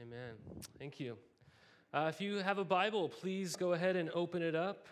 [0.00, 0.32] Amen.
[0.78, 1.18] Thank you.
[1.92, 4.88] Uh, if you have a Bible, please go ahead and open it up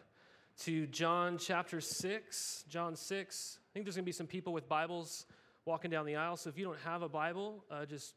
[0.65, 2.65] to John chapter 6.
[2.69, 3.59] John 6.
[3.59, 5.25] I think there's going to be some people with Bibles
[5.65, 6.37] walking down the aisle.
[6.37, 8.17] So if you don't have a Bible, uh, just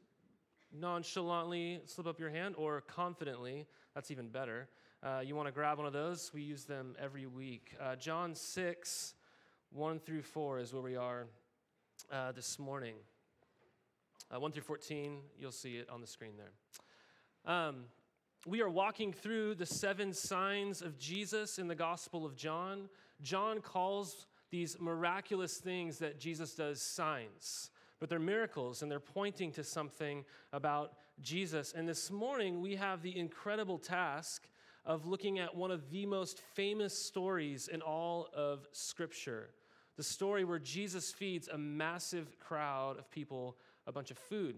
[0.77, 4.67] nonchalantly slip up your hand or confidently, that's even better.
[5.01, 6.31] Uh, you want to grab one of those?
[6.33, 7.73] We use them every week.
[7.79, 9.13] Uh, John 6,
[9.71, 11.27] 1 through 4 is where we are
[12.11, 12.95] uh, this morning.
[14.33, 16.51] Uh, 1 through 14, you'll see it on the screen there.
[17.45, 17.85] Um,
[18.45, 22.89] we are walking through the seven signs of Jesus in the Gospel of John.
[23.21, 29.51] John calls these miraculous things that Jesus does signs, but they're miracles and they're pointing
[29.53, 31.73] to something about Jesus.
[31.75, 34.47] And this morning, we have the incredible task
[34.85, 39.49] of looking at one of the most famous stories in all of Scripture
[39.97, 44.55] the story where Jesus feeds a massive crowd of people a bunch of food.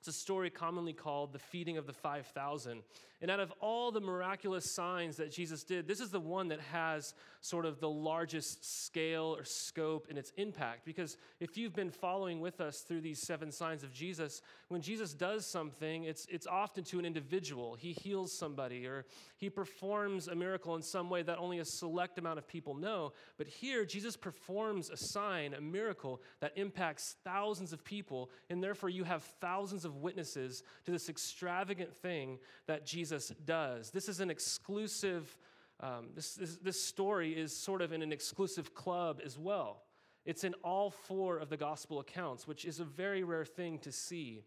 [0.00, 2.82] It's a story commonly called the feeding of the 5,000.
[3.22, 6.60] And out of all the miraculous signs that Jesus did, this is the one that
[6.72, 10.86] has sort of the largest scale or scope in its impact.
[10.86, 15.12] Because if you've been following with us through these seven signs of Jesus, when Jesus
[15.12, 17.74] does something, it's, it's often to an individual.
[17.74, 19.04] He heals somebody or
[19.36, 23.12] he performs a miracle in some way that only a select amount of people know.
[23.36, 28.30] But here, Jesus performs a sign, a miracle that impacts thousands of people.
[28.48, 33.90] And therefore, you have thousands of of witnesses to this extravagant thing that Jesus does.
[33.90, 35.36] This is an exclusive,
[35.80, 39.82] um, this, this, this story is sort of in an exclusive club as well.
[40.24, 43.92] It's in all four of the gospel accounts, which is a very rare thing to
[43.92, 44.42] see.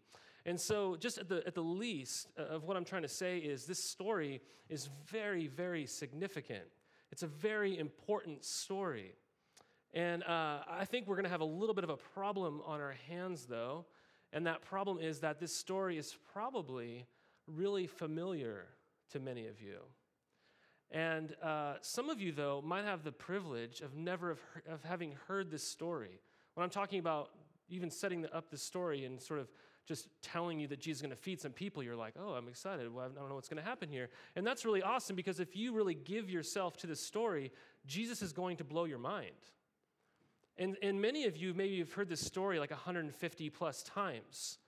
[0.46, 3.38] And so, just at the, at the least uh, of what I'm trying to say
[3.38, 6.64] is this story is very, very significant.
[7.10, 9.14] It's a very important story.
[9.94, 12.80] And uh, I think we're going to have a little bit of a problem on
[12.80, 13.86] our hands, though,
[14.34, 17.06] and that problem is that this story is probably
[17.46, 18.66] really familiar
[19.12, 19.76] to many of you.
[20.90, 25.14] And uh, some of you, though, might have the privilege of never have, of having
[25.28, 26.20] heard this story.
[26.54, 27.30] When I'm talking about
[27.68, 29.48] even setting up the story and sort of
[29.86, 32.48] just telling you that Jesus is going to feed some people, you're like, oh, I'm
[32.48, 32.92] excited.
[32.92, 34.08] Well, I don't know what's going to happen here.
[34.34, 37.52] And that's really awesome because if you really give yourself to this story,
[37.86, 39.30] Jesus is going to blow your mind.
[40.56, 44.58] And, and many of you maybe have heard this story like 150 plus times.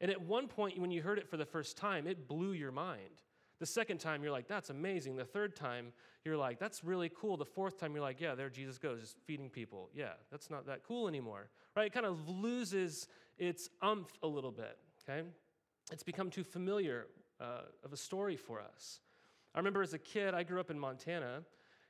[0.00, 2.72] And at one point, when you heard it for the first time, it blew your
[2.72, 3.22] mind.
[3.58, 5.16] The second time, you're like, that's amazing.
[5.16, 5.92] The third time,
[6.24, 7.36] you're like, that's really cool.
[7.36, 9.90] The fourth time, you're like, yeah, there Jesus goes, just feeding people.
[9.94, 11.50] Yeah, that's not that cool anymore.
[11.76, 11.86] Right?
[11.86, 13.06] It kind of loses
[13.38, 15.26] its umph a little bit, okay?
[15.92, 17.06] It's become too familiar
[17.38, 19.00] uh, of a story for us.
[19.54, 21.42] I remember as a kid, I grew up in Montana,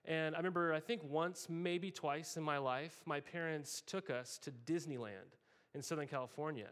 [0.05, 4.39] and I remember, I think once, maybe twice in my life, my parents took us
[4.39, 5.37] to Disneyland
[5.75, 6.69] in Southern California.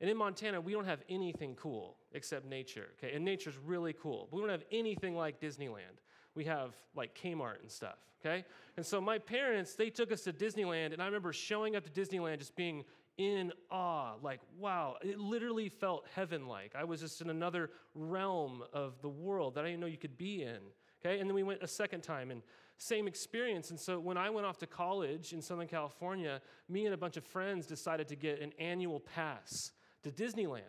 [0.00, 3.14] And in Montana, we don't have anything cool except nature, okay?
[3.14, 4.28] And nature's really cool.
[4.30, 6.00] But we don't have anything like Disneyland.
[6.34, 8.44] We have like Kmart and stuff, okay?
[8.76, 11.90] And so my parents, they took us to Disneyland, and I remember showing up to
[11.90, 12.84] Disneyland just being
[13.16, 16.74] in awe, like, wow, it literally felt heaven like.
[16.76, 20.18] I was just in another realm of the world that I didn't know you could
[20.18, 20.58] be in,
[21.00, 21.18] okay?
[21.18, 22.42] And then we went a second time, and
[22.78, 23.70] same experience.
[23.70, 27.16] And so when I went off to college in Southern California, me and a bunch
[27.16, 29.72] of friends decided to get an annual pass
[30.02, 30.62] to Disneyland.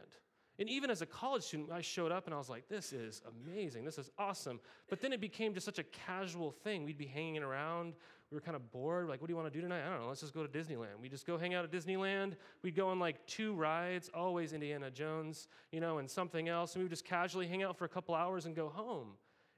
[0.59, 3.21] And even as a college student, I showed up and I was like, this is
[3.45, 3.85] amazing.
[3.85, 4.59] This is awesome.
[4.89, 6.83] But then it became just such a casual thing.
[6.83, 7.93] We'd be hanging around.
[8.31, 9.07] We were kind of bored.
[9.07, 9.85] Like, what do you want to do tonight?
[9.85, 10.07] I don't know.
[10.07, 10.99] Let's just go to Disneyland.
[10.99, 12.33] We just go hang out at Disneyland.
[12.63, 16.73] We'd go on like two rides, always Indiana Jones, you know, and something else.
[16.73, 19.09] And we would just casually hang out for a couple hours and go home.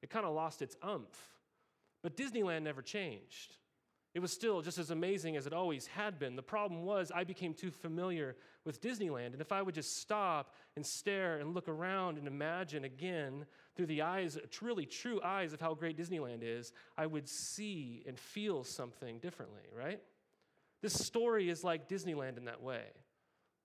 [0.02, 1.39] It kind of lost its umph.
[2.02, 3.56] But Disneyland never changed.
[4.16, 6.36] It was still just as amazing as it always had been.
[6.36, 9.34] The problem was I became too familiar with Disneyland.
[9.34, 13.46] And if I would just stop and stare and look around and imagine again
[13.76, 18.18] through the eyes, really true eyes of how great Disneyland is, I would see and
[18.18, 20.02] feel something differently, right?
[20.82, 22.86] This story is like Disneyland in that way.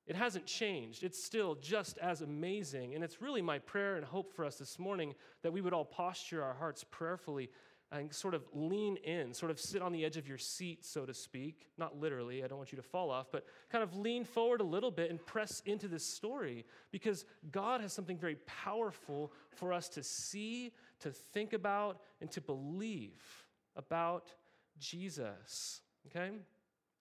[0.06, 1.03] It hasn't changed.
[1.03, 2.94] It's still just as amazing.
[2.94, 5.87] And it's really my prayer and hope for us this morning that we would all
[5.87, 7.49] posture our hearts prayerfully
[7.94, 11.06] and sort of lean in, sort of sit on the edge of your seat, so
[11.06, 11.69] to speak.
[11.79, 14.64] Not literally, I don't want you to fall off, but kind of lean forward a
[14.64, 19.88] little bit and press into this story because God has something very powerful for us
[19.91, 23.23] to see, to think about, and to believe
[23.76, 24.32] about
[24.81, 25.81] Jesus.
[26.08, 26.31] Okay?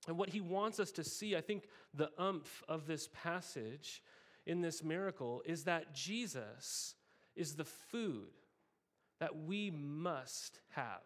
[0.08, 1.64] And what he wants us to see, I think
[1.96, 4.04] the umph of this passage
[4.46, 6.94] in this miracle is that Jesus
[7.36, 8.28] is the food
[9.24, 11.00] that we must have.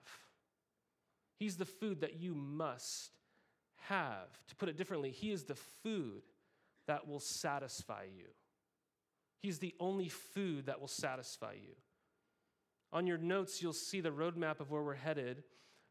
[1.38, 3.12] He's the food that you must
[3.90, 4.28] have.
[4.48, 5.54] To put it differently, He is the
[5.84, 6.24] food
[6.88, 8.26] that will satisfy you.
[9.44, 11.76] He's the only food that will satisfy you.
[12.92, 15.44] On your notes, you'll see the roadmap of where we're headed.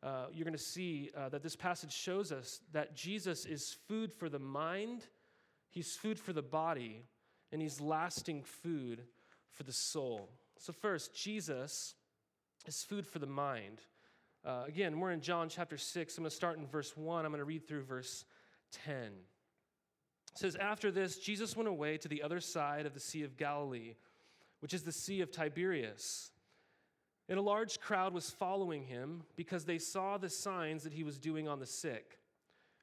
[0.02, 4.12] Uh, you're going to see uh, that this passage shows us that Jesus is food
[4.12, 5.06] for the mind,
[5.70, 7.04] He's food for the body,
[7.52, 9.02] and He's lasting food
[9.52, 10.28] for the soul.
[10.58, 11.94] So, first, Jesus
[12.68, 13.80] is food for the mind.
[14.44, 16.16] Uh, again, we're in John chapter 6.
[16.16, 17.24] I'm going to start in verse 1.
[17.24, 18.24] I'm going to read through verse
[18.84, 18.94] 10.
[18.94, 19.10] It
[20.34, 23.94] says, After this, Jesus went away to the other side of the Sea of Galilee,
[24.60, 26.30] which is the Sea of Tiberias.
[27.28, 31.18] And a large crowd was following him because they saw the signs that he was
[31.18, 32.18] doing on the sick.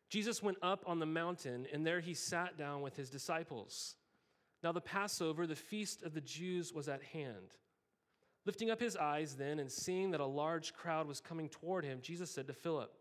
[0.09, 3.95] Jesus went up on the mountain, and there he sat down with his disciples.
[4.63, 7.55] Now, the Passover, the feast of the Jews, was at hand.
[8.45, 11.99] Lifting up his eyes then and seeing that a large crowd was coming toward him,
[12.01, 12.93] Jesus said to Philip,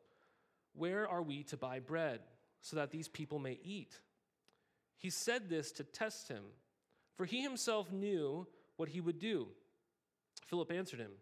[0.75, 2.21] Where are we to buy bread
[2.61, 3.99] so that these people may eat?
[4.97, 6.45] He said this to test him,
[7.17, 8.47] for he himself knew
[8.77, 9.49] what he would do.
[10.47, 11.13] Philip answered him,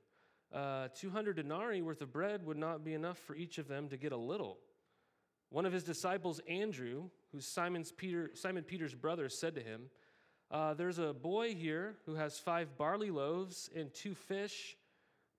[0.52, 3.96] uh, 200 denarii worth of bread would not be enough for each of them to
[3.96, 4.58] get a little.
[5.50, 9.82] One of his disciples, Andrew, who's Simon's Peter, Simon Peter's brother, said to him,
[10.50, 14.76] uh, There's a boy here who has five barley loaves and two fish,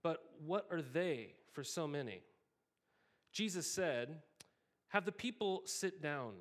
[0.04, 2.22] but what are they for so many?
[3.32, 4.20] Jesus said,
[4.90, 6.34] Have the people sit down.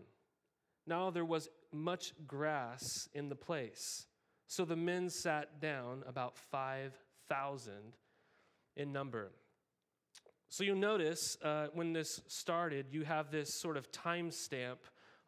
[0.86, 4.06] Now there was much grass in the place.
[4.46, 7.72] So the men sat down, about 5,000
[8.76, 9.30] in number.
[10.48, 14.78] So you'll notice uh, when this started, you have this sort of timestamp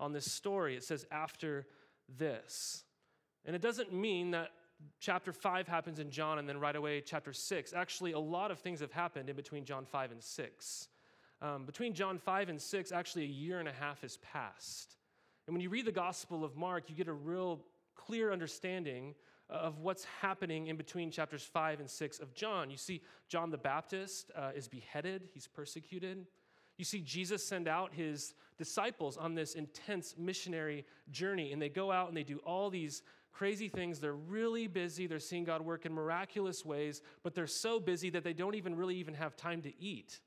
[0.01, 0.75] on this story.
[0.75, 1.67] It says, after
[2.09, 2.83] this.
[3.45, 4.51] And it doesn't mean that
[5.01, 7.73] chapter 5 happens in John and then right away chapter 6.
[7.73, 10.89] Actually, a lot of things have happened in between John 5 and 6.
[11.41, 14.97] Um, between John 5 and 6, actually, a year and a half has passed.
[15.47, 17.61] And when you read the Gospel of Mark, you get a real
[17.97, 19.15] clear understanding
[19.51, 22.71] of what's happening in between chapters 5 and 6 of John.
[22.71, 26.27] You see, John the Baptist uh, is beheaded, he's persecuted.
[26.79, 31.93] You see Jesus send out his disciples on this intense missionary journey, and they go
[31.93, 33.99] out and they do all these crazy things.
[33.99, 35.07] They're really busy.
[35.07, 38.77] They're seeing God work in miraculous ways, but they're so busy that they don't even
[38.77, 40.21] really even have time to eat.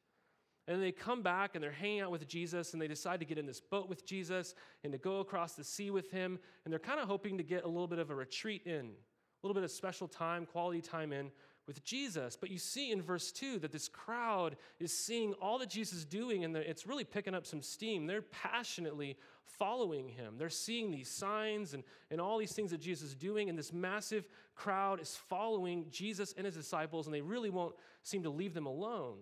[0.68, 3.38] And they come back and they're hanging out with Jesus and they decide to get
[3.38, 6.40] in this boat with Jesus and to go across the sea with him.
[6.63, 9.48] And they're kind of hoping to get a little bit of a retreat in, a
[9.48, 11.30] little bit of special time, quality time in
[11.68, 12.36] with Jesus.
[12.36, 16.06] But you see in verse 2 that this crowd is seeing all that Jesus is
[16.06, 18.08] doing and it's really picking up some steam.
[18.08, 20.36] They're passionately following him.
[20.38, 23.72] They're seeing these signs and, and all these things that Jesus is doing, and this
[23.72, 28.54] massive crowd is following Jesus and his disciples, and they really won't seem to leave
[28.54, 29.18] them alone.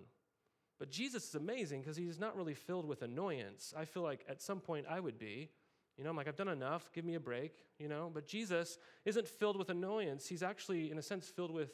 [0.80, 3.74] But Jesus is amazing because he's not really filled with annoyance.
[3.78, 5.50] I feel like at some point I would be.
[5.98, 8.10] You know, I'm like, I've done enough, give me a break, you know?
[8.12, 10.28] But Jesus isn't filled with annoyance.
[10.28, 11.72] He's actually, in a sense, filled with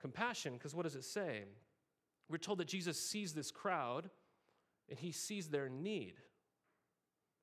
[0.00, 1.44] compassion because what does it say?
[2.30, 4.08] We're told that Jesus sees this crowd
[4.88, 6.14] and he sees their need.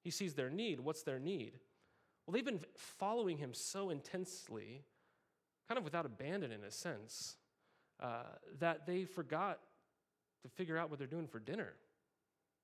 [0.06, 0.80] He sees their need.
[0.80, 1.54] What's their need?
[2.26, 4.84] Well, they've been following him so intensely,
[5.68, 7.38] kind of without abandon in a sense,
[8.00, 8.26] uh,
[8.60, 9.60] that they forgot
[10.44, 11.74] to figure out what they're doing for dinner,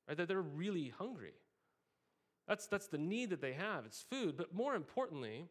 [0.08, 0.16] right?
[0.16, 1.34] That they're really hungry.
[2.48, 3.88] That's, that's the need that they have.
[3.88, 4.38] It's food.
[4.38, 5.48] But more importantly,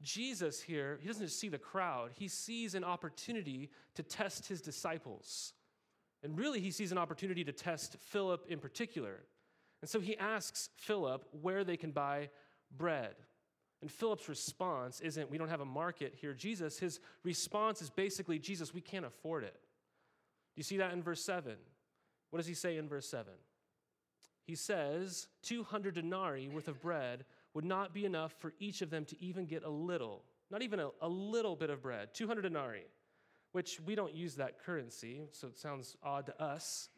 [0.00, 4.62] Jesus here, he doesn't just see the crowd, he sees an opportunity to test his
[4.62, 5.52] disciples.
[6.22, 9.24] And really, he sees an opportunity to test Philip in particular.
[9.84, 12.30] And so he asks Philip where they can buy
[12.74, 13.16] bread.
[13.82, 16.78] And Philip's response isn't, we don't have a market here, Jesus.
[16.78, 19.52] His response is basically, Jesus, we can't afford it.
[19.52, 21.56] Do you see that in verse 7?
[22.30, 23.34] What does he say in verse 7?
[24.46, 29.04] He says, 200 denarii worth of bread would not be enough for each of them
[29.04, 32.86] to even get a little, not even a, a little bit of bread, 200 denarii,
[33.52, 36.88] which we don't use that currency, so it sounds odd to us.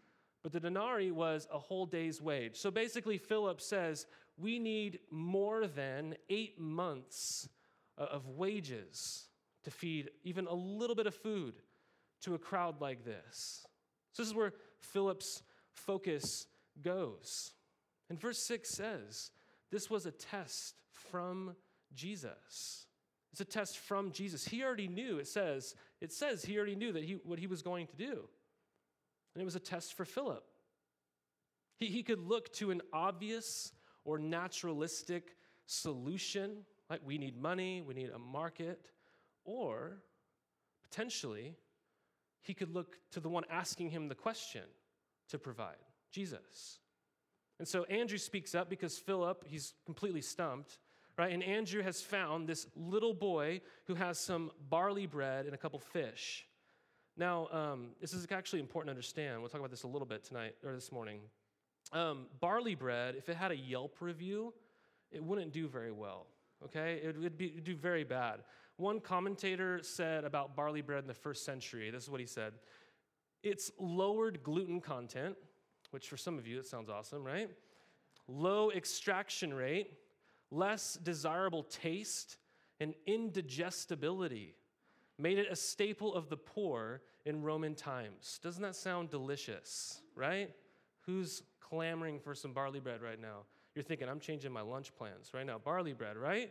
[0.42, 2.56] But the denarii was a whole day's wage.
[2.56, 4.06] So basically, Philip says,
[4.38, 7.48] we need more than eight months
[7.98, 9.24] uh, of wages
[9.64, 11.54] to feed even a little bit of food
[12.22, 13.66] to a crowd like this.
[14.12, 16.46] So this is where Philip's focus
[16.82, 17.52] goes.
[18.08, 19.30] And verse 6 says,
[19.70, 21.56] this was a test from
[21.94, 22.86] Jesus.
[23.32, 24.46] It's a test from Jesus.
[24.46, 27.62] He already knew, it says, it says he already knew that he, what he was
[27.62, 28.28] going to do.
[29.36, 30.42] And it was a test for Philip.
[31.76, 33.70] He, he could look to an obvious
[34.02, 38.92] or naturalistic solution, like we need money, we need a market,
[39.44, 39.98] or
[40.82, 41.54] potentially
[42.40, 44.62] he could look to the one asking him the question
[45.28, 45.76] to provide
[46.10, 46.78] Jesus.
[47.58, 50.78] And so Andrew speaks up because Philip, he's completely stumped,
[51.18, 51.30] right?
[51.30, 55.78] And Andrew has found this little boy who has some barley bread and a couple
[55.78, 56.46] fish.
[57.16, 59.40] Now, um, this is actually important to understand.
[59.40, 61.20] We'll talk about this a little bit tonight or this morning.
[61.92, 64.52] Um, barley bread, if it had a Yelp review,
[65.10, 66.26] it wouldn't do very well.
[66.64, 68.40] Okay, it would be, do very bad.
[68.76, 71.90] One commentator said about barley bread in the first century.
[71.90, 72.54] This is what he said:
[73.42, 75.36] It's lowered gluten content,
[75.90, 77.50] which for some of you it sounds awesome, right?
[78.28, 79.92] Low extraction rate,
[80.50, 82.38] less desirable taste,
[82.80, 84.54] and indigestibility
[85.18, 88.38] made it a staple of the poor in Roman times.
[88.42, 90.50] Doesn't that sound delicious, right?
[91.06, 93.44] Who's clamoring for some barley bread right now?
[93.74, 95.58] You're thinking, I'm changing my lunch plans right now.
[95.58, 96.50] Barley bread, right?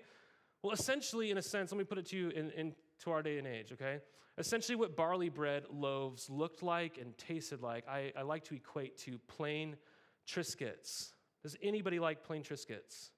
[0.62, 3.38] Well, essentially, in a sense, let me put it to you in, into our day
[3.38, 4.00] and age, okay?
[4.38, 8.98] Essentially, what barley bread loaves looked like and tasted like, I, I like to equate
[9.00, 9.77] to plain
[10.27, 11.13] Triscuits.
[11.41, 13.12] Does anybody like plain Triscuits?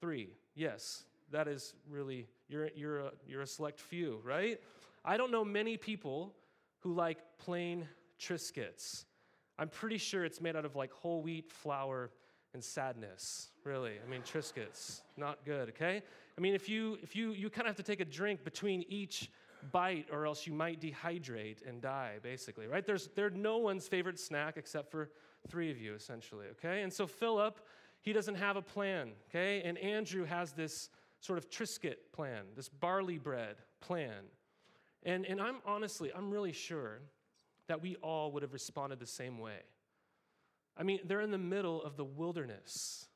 [0.00, 1.04] Three, yes.
[1.30, 4.60] That is really, you're, you're, a, you're a select few, right?
[5.04, 6.34] I don't know many people
[6.80, 7.88] who like plain
[8.20, 9.04] Triscuits.
[9.58, 12.10] I'm pretty sure it's made out of like whole wheat flour
[12.52, 13.94] and sadness, really.
[14.04, 16.02] I mean, Triscuits, not good, okay?
[16.36, 18.84] I mean, if you, if you, you kind of have to take a drink between
[18.88, 19.30] each
[19.72, 22.86] bite or else you might dehydrate and die, basically, right?
[22.86, 25.10] There's, they're no one's favorite snack except for
[25.48, 26.82] three of you, essentially, okay?
[26.82, 27.60] And so Philip,
[28.00, 29.62] he doesn't have a plan, okay?
[29.64, 30.90] And Andrew has this
[31.24, 34.24] sort of Triscuit plan, this barley bread plan.
[35.04, 37.00] And, and I'm honestly, I'm really sure
[37.66, 39.60] that we all would have responded the same way.
[40.76, 43.06] I mean, they're in the middle of the wilderness,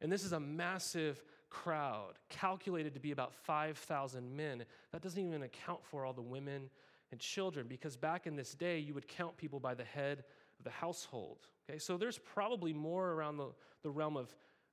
[0.00, 4.64] and this is a massive crowd, calculated to be about 5,000 men.
[4.92, 6.70] That doesn't even account for all the women
[7.10, 10.18] and children, because back in this day, you would count people by the head
[10.58, 11.38] of the household.
[11.68, 13.48] Okay, so there's probably more around the,
[13.82, 14.32] the realm of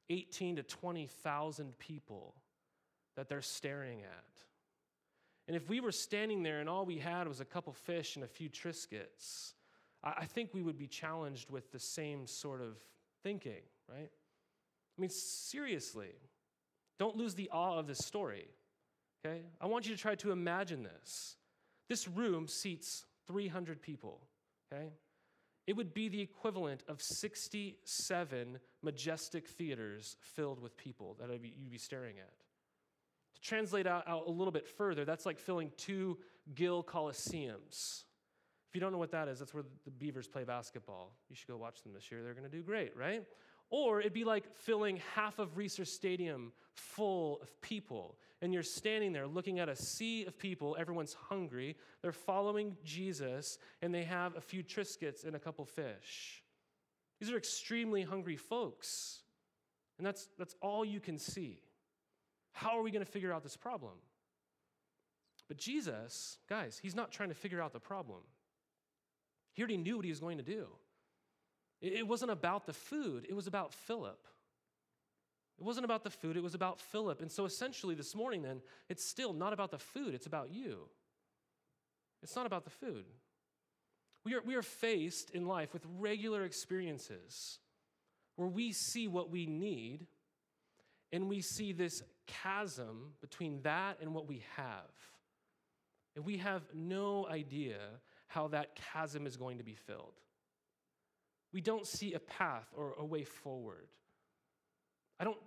[0.10, 2.36] 18 to 20,000 people
[3.20, 4.44] that they're staring at.
[5.50, 8.24] And if we were standing there and all we had was a couple fish and
[8.24, 9.56] a few Triscuits,
[10.02, 12.78] I think we would be challenged with the same sort of
[13.22, 14.10] thinking, right?
[14.98, 16.14] I mean, seriously,
[16.98, 18.48] don't lose the awe of this story,
[19.26, 19.42] okay?
[19.60, 21.36] I want you to try to imagine this.
[21.90, 24.22] This room seats 300 people,
[24.72, 24.94] okay?
[25.68, 31.78] It would be the equivalent of 67 majestic theaters filled with people that you'd be
[31.78, 32.32] staring at.
[33.50, 36.20] Translate out, out a little bit further, that's like filling two
[36.54, 38.04] Gill Coliseums.
[38.70, 41.16] If you don't know what that is, that's where the Beavers play basketball.
[41.30, 42.22] You should go watch them this year.
[42.22, 43.24] They're going to do great, right?
[43.72, 48.20] Or it'd be like filling half of Reser Stadium full of people.
[48.44, 50.78] And you're standing there looking at a sea of people.
[50.80, 51.76] Everyone's hungry.
[52.04, 56.44] They're following Jesus, and they have a few Triscuits and a couple fish.
[57.20, 59.22] These are extremely hungry folks.
[59.98, 61.60] And that's, that's all you can see.
[62.60, 63.94] How are we going to figure out this problem?
[65.48, 68.20] But Jesus, guys, he's not trying to figure out the problem.
[69.54, 70.68] He already knew what he was going to do.
[71.80, 74.20] It wasn't about the food, it was about Philip.
[75.58, 77.22] It wasn't about the food, it was about Philip.
[77.22, 80.80] And so essentially this morning, then, it's still not about the food, it's about you.
[82.22, 83.06] It's not about the food.
[84.26, 87.60] We are, we are faced in life with regular experiences
[88.36, 90.08] where we see what we need
[91.14, 92.04] and we see this
[92.44, 94.92] chasm between that and what we have.
[96.16, 97.78] And we have no idea
[98.28, 100.14] how that chasm is going to be filled.
[101.52, 103.88] We don't see a path or a way forward.
[105.20, 105.38] I don't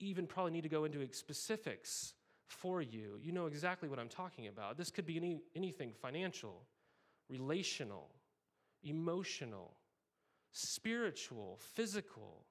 [0.00, 2.14] even probably need to go into specifics
[2.46, 3.18] for you.
[3.22, 4.76] You know exactly what I'm talking about.
[4.76, 6.62] This could be any, anything financial,
[7.28, 8.10] relational,
[8.82, 9.76] emotional,
[10.52, 12.44] spiritual, physical.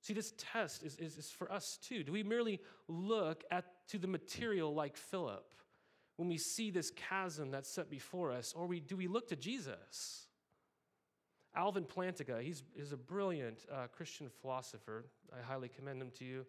[0.00, 2.02] See, this test is, is, is for us too.
[2.02, 5.54] Do we merely look at to the material like Philip
[6.16, 9.36] when we see this chasm that's set before us, or we, do we look to
[9.36, 10.26] Jesus?
[11.54, 15.06] Alvin Plantinga, he's, he's a brilliant uh, Christian philosopher.
[15.32, 16.46] I highly commend him to you.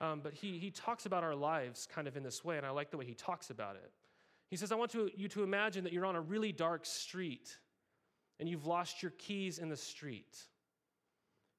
[0.00, 2.70] Um, but he, he talks about our lives kind of in this way, and I
[2.70, 3.92] like the way he talks about it.
[4.48, 7.56] He says, I want to, you to imagine that you're on a really dark street
[8.40, 10.36] and you've lost your keys in the street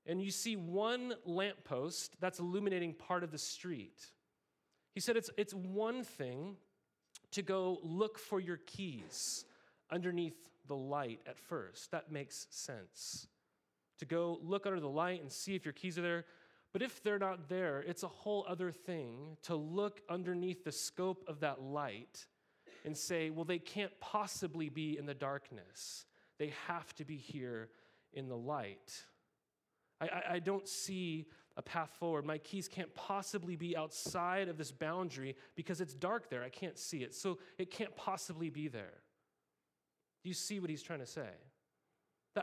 [0.05, 4.05] and you see one lamppost that's illuminating part of the street.
[4.93, 6.57] He said it's, it's one thing
[7.31, 9.45] to go look for your keys
[9.91, 11.91] underneath the light at first.
[11.91, 13.27] That makes sense.
[13.99, 16.25] To go look under the light and see if your keys are there.
[16.73, 21.23] But if they're not there, it's a whole other thing to look underneath the scope
[21.27, 22.25] of that light
[22.83, 26.05] and say, well, they can't possibly be in the darkness.
[26.39, 27.69] They have to be here
[28.11, 29.03] in the light.
[30.01, 32.25] I, I, don't see a path forward.
[32.25, 36.43] My keys can't possibly be outside of this boundary because it's dark there.
[36.43, 37.15] I can't see it.
[37.15, 39.01] So it can't possibly be there.
[40.23, 41.29] Do you see what he's trying to say?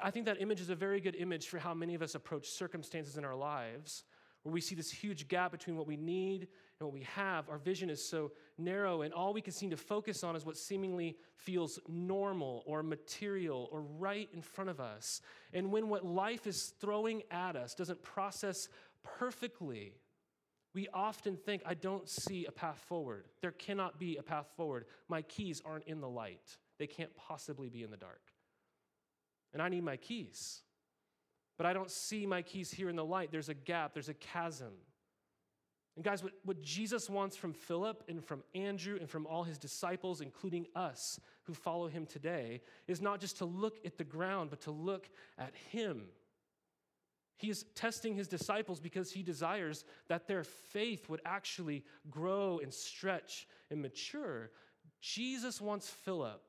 [0.02, 2.48] I think that image is a very good image for how many of us approach
[2.48, 4.04] circumstances in our lives
[4.42, 6.42] where we see this huge gap between what we need
[6.78, 7.48] and what we have.
[7.48, 10.56] Our vision is so narrow, and all we can seem to focus on is what
[10.56, 15.20] seemingly feels normal or material or right in front of us.
[15.52, 18.68] And when what life is throwing at us doesn't process
[19.02, 19.94] perfectly,
[20.74, 23.26] we often think, I don't see a path forward.
[23.40, 24.84] There cannot be a path forward.
[25.08, 28.22] My keys aren't in the light, they can't possibly be in the dark.
[29.52, 30.62] And I need my keys
[31.60, 33.30] but I don't see my keys here in the light.
[33.30, 34.72] There's a gap, there's a chasm.
[35.96, 39.58] And guys, what, what Jesus wants from Philip and from Andrew and from all his
[39.58, 44.50] disciples, including us who follow him today, is not just to look at the ground,
[44.50, 46.04] but to look at him.
[47.36, 52.72] He is testing his disciples because he desires that their faith would actually grow and
[52.72, 54.50] stretch and mature.
[55.00, 56.42] Jesus wants Philip,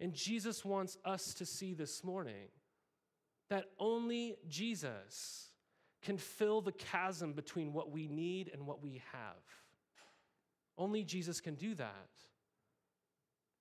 [0.00, 2.48] and Jesus wants us to see this morning
[3.50, 5.50] that only Jesus
[6.02, 9.42] can fill the chasm between what we need and what we have.
[10.78, 12.10] Only Jesus can do that.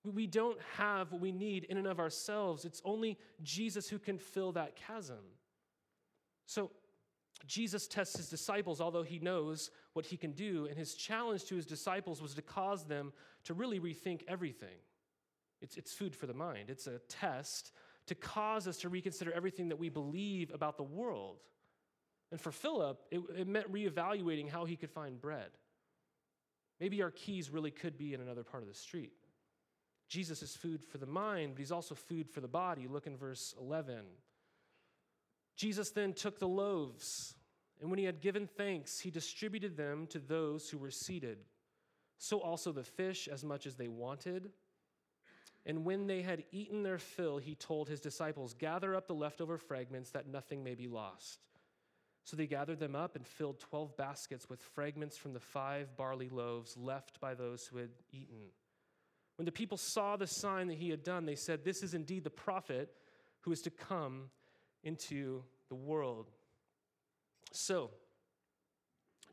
[0.04, 2.66] We don't have what we need in and of ourselves.
[2.66, 5.24] It's only Jesus who can fill that chasm.
[6.46, 6.72] So,
[7.48, 11.56] Jesus tests his disciples, although he knows what he can do, and his challenge to
[11.56, 13.14] his disciples was to cause them
[13.44, 14.78] to really rethink everything.
[15.62, 17.72] It's, it's food for the mind, it's a test
[18.08, 21.40] to cause us to reconsider everything that we believe about the world.
[22.32, 25.50] And for Philip, it, it meant reevaluating how he could find bread.
[26.80, 29.14] Maybe our keys really could be in another part of the street.
[30.08, 32.88] Jesus is food for the mind, but he's also food for the body.
[32.88, 34.02] Look in verse 11.
[35.56, 37.34] Jesus then took the loaves,
[37.80, 41.38] and when he had given thanks, he distributed them to those who were seated.
[42.18, 44.52] So also the fish, as much as they wanted.
[45.66, 49.58] And when they had eaten their fill, he told his disciples, Gather up the leftover
[49.58, 51.40] fragments that nothing may be lost.
[52.26, 56.28] So they gathered them up and filled 12 baskets with fragments from the five barley
[56.28, 58.50] loaves left by those who had eaten.
[59.36, 62.24] When the people saw the sign that he had done, they said, This is indeed
[62.24, 62.90] the prophet
[63.42, 64.32] who is to come
[64.84, 66.32] into the world.
[67.52, 67.92] So,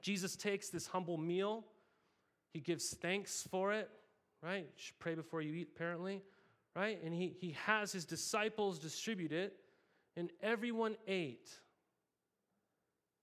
[0.02, 1.64] Jesus takes this humble meal,
[2.52, 3.88] he gives thanks for it,
[4.42, 4.64] right?
[4.64, 6.22] You should pray before you eat, apparently,
[6.76, 7.02] right?
[7.02, 9.56] And he, he has his disciples distribute it,
[10.14, 11.48] and everyone ate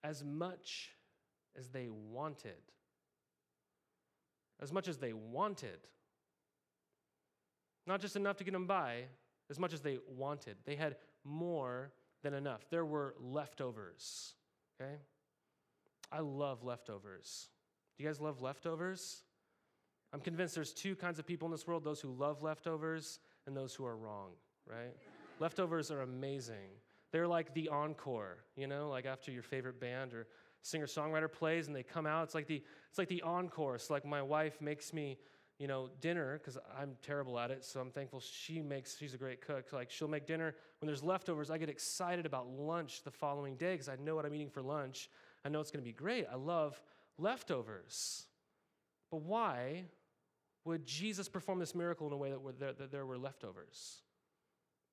[0.04, 0.92] as much
[1.58, 2.62] as they wanted.
[4.62, 5.80] As much as they wanted.
[7.88, 9.04] Not just enough to get them by,
[9.50, 10.58] as much as they wanted.
[10.66, 11.92] They had more
[12.24, 12.70] than enough.
[12.70, 14.34] There were leftovers,
[14.80, 14.96] okay?
[16.12, 17.48] I love leftovers.
[17.98, 19.24] Do you guys love leftovers?
[20.14, 23.56] I'm convinced there's two kinds of people in this world those who love leftovers and
[23.56, 24.32] those who are wrong,
[24.68, 24.96] right?
[25.40, 26.70] leftovers are amazing.
[27.12, 30.28] They're like the encore, you know, like after your favorite band or
[30.62, 32.24] singer songwriter plays and they come out.
[32.24, 33.76] It's like the, it's like the encore.
[33.76, 35.18] It's like my wife makes me,
[35.58, 37.66] you know, dinner because I'm terrible at it.
[37.66, 39.74] So I'm thankful she makes, she's a great cook.
[39.74, 40.56] Like she'll make dinner.
[40.80, 44.26] When there's leftovers, I get excited about lunch the following day because I know what
[44.26, 45.10] I'm eating for lunch.
[45.44, 46.28] I know it's going to be great.
[46.32, 46.82] I love
[47.18, 48.26] leftovers.
[49.12, 49.86] But why
[50.66, 54.02] would Jesus perform this miracle in a way that, there, that there were leftovers?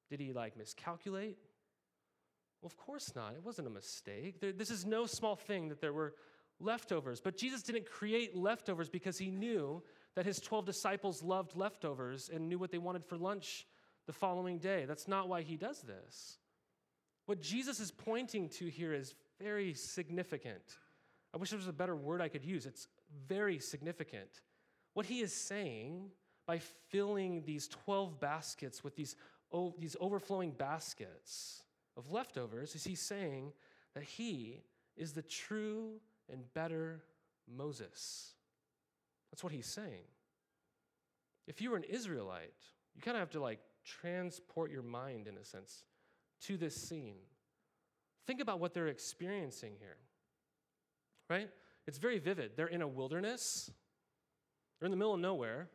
[0.09, 1.37] Did he like miscalculate?
[2.67, 3.35] Well, of course not.
[3.35, 4.41] It wasn't a mistake.
[4.41, 6.15] There, this is no small thing that there were
[6.59, 7.21] leftovers.
[7.21, 9.85] But Jesus didn't create leftovers because he knew
[10.17, 13.69] that his 12 disciples loved leftovers and knew what they wanted for lunch
[14.09, 14.85] the following day.
[14.85, 16.39] That's not why he does this.
[17.27, 20.79] What Jesus is pointing to here is very significant.
[21.33, 22.67] I wish there was a better word I could use.
[22.67, 22.89] It's
[23.29, 24.43] very significant.
[24.95, 26.11] What he is saying
[26.49, 29.15] by filling these 12 baskets with these,
[29.79, 31.63] these overflowing baskets
[31.97, 33.53] of leftovers is he's saying
[33.95, 34.63] that he
[34.97, 37.03] is the true and better
[37.49, 38.35] Moses.
[39.31, 40.05] That's what he's saying.
[41.47, 42.53] If you were an Israelite,
[42.95, 45.85] you kind of have to like transport your mind, in a sense,
[46.43, 47.17] to this scene.
[48.27, 49.97] Think about what they're experiencing here,
[51.31, 51.49] right?
[51.87, 52.53] It's very vivid.
[52.57, 53.71] They're in a wilderness,
[54.79, 55.69] they're in the middle of nowhere.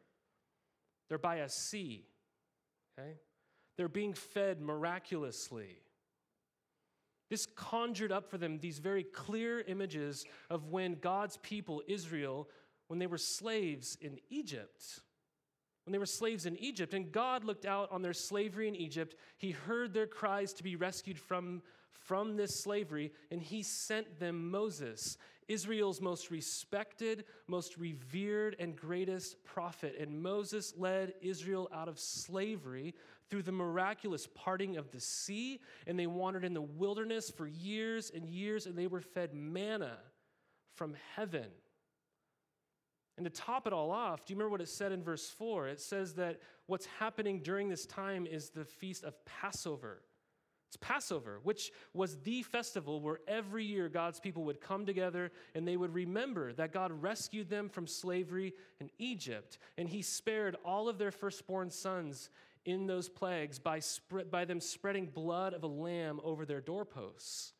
[1.10, 2.06] They're by a sea.
[2.98, 3.18] Okay?
[3.76, 5.82] They're being fed miraculously.
[7.32, 12.50] This conjured up for them these very clear images of when God's people, Israel,
[12.88, 15.00] when they were slaves in Egypt,
[15.86, 16.94] when they were slaves in Egypt.
[16.94, 19.16] And God looked out on their slavery in Egypt.
[19.38, 21.62] He heard their cries to be rescued from,
[21.94, 25.18] from this slavery, and He sent them Moses,
[25.48, 29.96] Israel's most respected, most revered, and greatest prophet.
[29.98, 32.94] And Moses led Israel out of slavery
[33.32, 38.12] through the miraculous parting of the sea, and they wandered in the wilderness for years
[38.14, 39.98] and years, and they were fed manna
[40.76, 41.48] from heaven.
[43.18, 45.70] And to top it all off, do you remember what it said in verse 4?
[45.70, 50.02] It says that what's happening during this time is the feast of Passover.
[50.68, 55.68] It's Passover, which was the festival where every year God's people would come together and
[55.68, 59.58] they would remember that God rescued them from slavery in Egypt.
[59.78, 62.30] And He spared all of their firstborn sons
[62.66, 67.54] in those plagues by, spread, by them spreading blood of a lamb over their doorposts.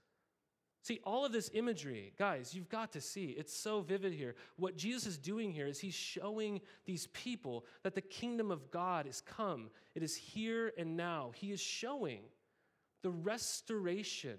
[0.84, 3.36] See, all of this imagery, guys, you've got to see.
[3.38, 4.36] It's so vivid here.
[4.56, 9.06] What Jesus is doing here is he's showing these people that the kingdom of God
[9.06, 9.70] is come.
[9.94, 11.32] It is here and now.
[11.36, 12.22] He is showing
[13.04, 14.38] the restoration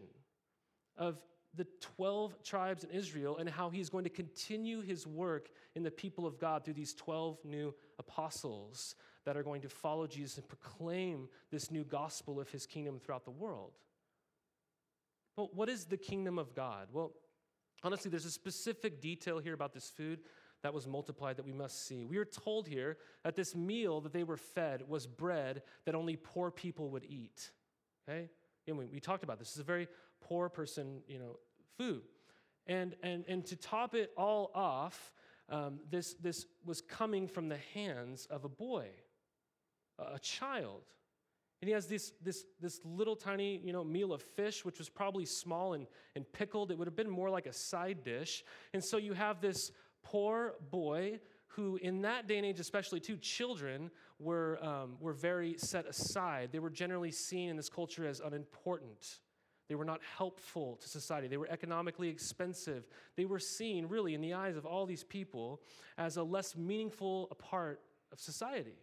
[0.97, 1.21] of
[1.55, 5.91] the 12 tribes in Israel and how he's going to continue his work in the
[5.91, 10.49] people of God through these 12 new apostles that are going to follow Jesus and
[10.49, 13.73] proclaim this new gospel of his kingdom throughout the world.
[15.37, 16.89] But what is the kingdom of God?
[16.93, 17.13] Well,
[17.83, 20.21] honestly, there's a specific detail here about this food
[20.63, 22.05] that was multiplied that we must see.
[22.05, 26.17] We are told here that this meal that they were fed was bread that only
[26.17, 27.51] poor people would eat.
[28.09, 28.29] Okay?
[28.69, 29.49] And we, we talked about this.
[29.49, 29.89] This is a very
[30.21, 31.39] poor person, you know,
[31.77, 32.03] food.
[32.67, 35.13] And, and, and to top it all off,
[35.49, 38.87] um, this, this was coming from the hands of a boy,
[40.15, 40.83] a, child.
[41.61, 44.89] And he has this, this, this little tiny you know, meal of fish, which was
[44.89, 45.87] probably small and,
[46.17, 46.71] and pickled.
[46.71, 48.45] It would have been more like a side dish.
[48.75, 49.71] And so you have this
[50.03, 55.57] poor boy who, in that day and age, especially too, children were, um, were very
[55.59, 56.51] set aside.
[56.51, 59.21] They were generally seen in this culture as unimportant.
[59.69, 61.29] They were not helpful to society.
[61.29, 62.87] They were economically expensive.
[63.17, 65.61] They were seen, really, in the eyes of all these people,
[65.97, 68.75] as a less meaningful part of society.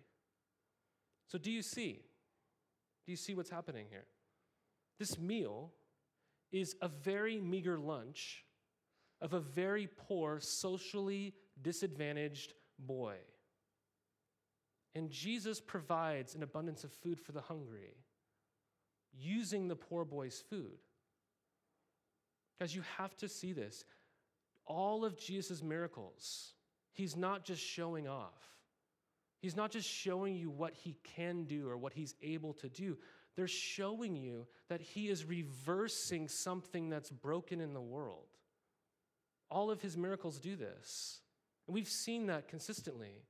[1.29, 2.01] So, do you see?
[3.05, 4.05] Do you see what's happening here?
[4.99, 5.71] This meal
[6.51, 8.43] is a very meager lunch
[9.21, 13.15] of a very poor, socially disadvantaged boy.
[14.95, 17.95] And Jesus provides an abundance of food for the hungry
[19.17, 20.79] using the poor boy's food.
[22.59, 23.85] Guys, you have to see this.
[24.65, 26.53] All of Jesus' miracles,
[26.93, 28.58] he's not just showing off.
[29.39, 32.97] He's not just showing you what he can do or what he's able to do.
[33.35, 38.27] They're showing you that he is reversing something that's broken in the world.
[39.49, 41.21] All of his miracles do this.
[41.67, 43.23] And we've seen that consistently.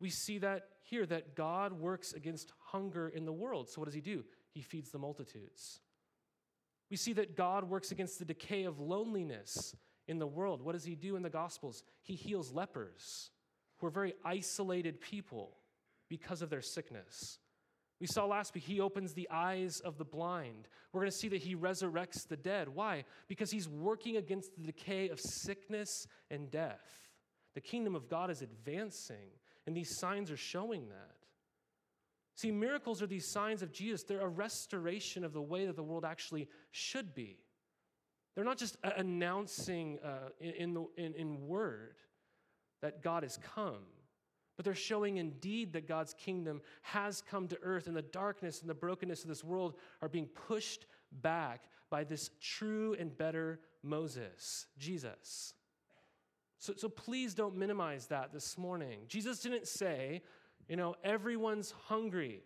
[0.00, 3.68] We see that here, that God works against hunger in the world.
[3.68, 4.24] So, what does he do?
[4.52, 5.80] He feeds the multitudes.
[6.90, 9.74] We see that God works against the decay of loneliness
[10.08, 10.62] in the world.
[10.62, 11.84] What does he do in the Gospels?
[12.02, 13.30] He heals lepers
[13.80, 15.56] who are very isolated people
[16.08, 17.38] because of their sickness.
[18.00, 20.68] We saw last week, he opens the eyes of the blind.
[20.92, 22.68] We're going to see that he resurrects the dead.
[22.68, 23.04] Why?
[23.28, 27.10] Because he's working against the decay of sickness and death.
[27.54, 29.28] The kingdom of God is advancing,
[29.66, 31.16] and these signs are showing that.
[32.36, 34.02] See, miracles are these signs of Jesus.
[34.02, 37.36] They're a restoration of the way that the world actually should be.
[38.34, 41.96] They're not just announcing uh, in, in, in word,
[42.82, 43.82] that God has come,
[44.56, 48.70] but they're showing indeed that God's kingdom has come to earth, and the darkness and
[48.70, 50.86] the brokenness of this world are being pushed
[51.22, 55.54] back by this true and better Moses, Jesus.
[56.58, 59.00] So, so please don't minimize that this morning.
[59.08, 60.22] Jesus didn't say,
[60.68, 62.42] you know, everyone's hungry.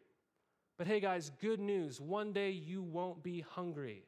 [0.78, 2.00] But hey, guys, good news.
[2.00, 4.04] One day you won't be hungry.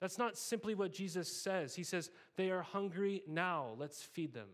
[0.00, 1.74] That's not simply what Jesus says.
[1.74, 3.74] He says, they are hungry now.
[3.78, 4.48] Let's feed them.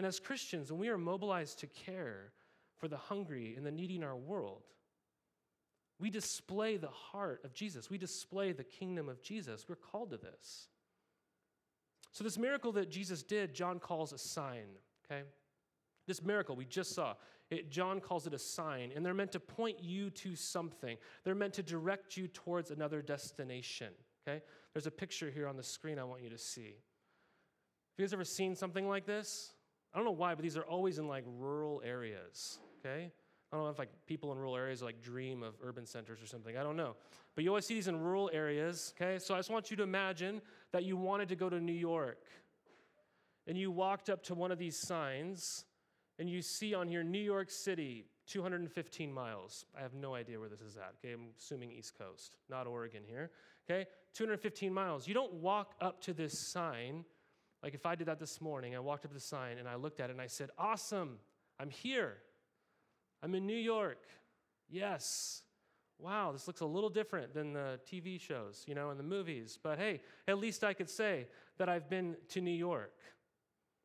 [0.00, 2.32] And as Christians, when we are mobilized to care
[2.78, 4.62] for the hungry and the needy in our world,
[5.98, 7.90] we display the heart of Jesus.
[7.90, 9.66] We display the kingdom of Jesus.
[9.68, 10.68] We're called to this.
[12.12, 14.68] So, this miracle that Jesus did, John calls a sign,
[15.04, 15.20] okay?
[16.06, 17.12] This miracle we just saw,
[17.50, 20.96] it, John calls it a sign, and they're meant to point you to something.
[21.24, 23.92] They're meant to direct you towards another destination,
[24.26, 24.42] okay?
[24.72, 26.68] There's a picture here on the screen I want you to see.
[26.70, 29.52] Have you guys ever seen something like this?
[29.92, 33.10] I don't know why, but these are always in like rural areas, okay?
[33.52, 36.26] I don't know if like people in rural areas like dream of urban centers or
[36.26, 36.56] something.
[36.56, 36.94] I don't know.
[37.34, 39.18] But you always see these in rural areas, okay?
[39.18, 40.40] So I just want you to imagine
[40.72, 42.24] that you wanted to go to New York
[43.48, 45.64] and you walked up to one of these signs
[46.20, 49.64] and you see on here New York City, 215 miles.
[49.76, 50.94] I have no idea where this is at.
[51.02, 53.30] Okay, I'm assuming East Coast, not Oregon here.
[53.68, 55.08] Okay, 215 miles.
[55.08, 57.04] You don't walk up to this sign.
[57.62, 59.74] Like if I did that this morning, I walked up to the sign and I
[59.74, 61.18] looked at it and I said, Awesome,
[61.58, 62.16] I'm here.
[63.22, 64.06] I'm in New York.
[64.68, 65.42] Yes.
[65.98, 69.58] Wow, this looks a little different than the TV shows, you know, and the movies.
[69.62, 71.26] But hey, at least I could say
[71.58, 72.94] that I've been to New York.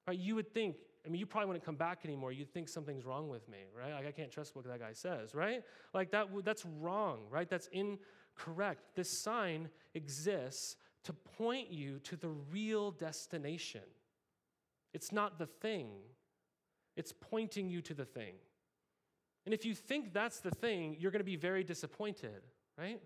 [0.07, 0.17] Right?
[0.17, 2.31] You would think, I mean, you probably wouldn't come back anymore.
[2.31, 3.93] You'd think something's wrong with me, right?
[3.93, 5.61] Like I can't trust what that guy says, right?
[5.93, 7.49] Like that, that's wrong, right?
[7.49, 8.95] That's incorrect.
[8.95, 13.81] This sign exists to point you to the real destination.
[14.93, 15.87] It's not the thing,
[16.95, 18.35] it's pointing you to the thing.
[19.45, 22.41] And if you think that's the thing, you're going to be very disappointed,
[22.77, 22.99] right?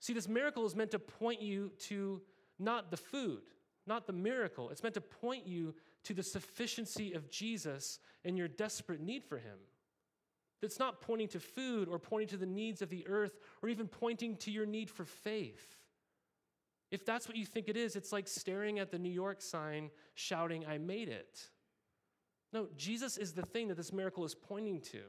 [0.00, 2.20] See, this miracle is meant to point you to
[2.58, 3.42] not the food,
[3.86, 4.70] not the miracle.
[4.70, 9.38] It's meant to point you to the sufficiency of Jesus and your desperate need for
[9.38, 9.58] him.
[10.60, 13.88] It's not pointing to food or pointing to the needs of the earth or even
[13.88, 15.76] pointing to your need for faith.
[16.92, 19.90] If that's what you think it is, it's like staring at the New York sign
[20.14, 21.40] shouting, I made it.
[22.52, 25.00] No, Jesus is the thing that this miracle is pointing to.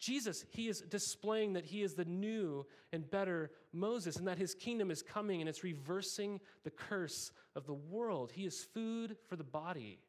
[0.00, 4.52] Jesus, he is displaying that he is the new and better Moses and that his
[4.52, 8.32] kingdom is coming and it's reversing the curse of the world.
[8.32, 10.00] He is food for the body.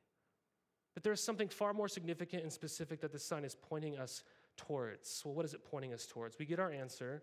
[0.95, 4.23] But there's something far more significant and specific that the sign is pointing us
[4.57, 5.21] towards.
[5.23, 6.39] Well, what is it pointing us towards?
[6.39, 7.21] We get our answer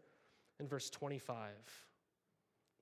[0.61, 1.49] in verse 25.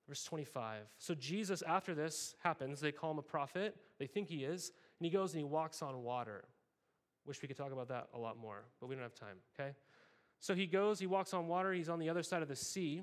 [0.07, 0.83] Verse 25.
[0.97, 3.75] So, Jesus, after this happens, they call him a prophet.
[3.99, 4.71] They think he is.
[4.99, 6.45] And he goes and he walks on water.
[7.25, 9.71] Wish we could talk about that a lot more, but we don't have time, okay?
[10.39, 13.01] So he goes, he walks on water, he's on the other side of the sea,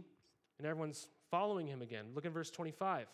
[0.59, 2.07] and everyone's following him again.
[2.15, 3.07] Look at verse 25.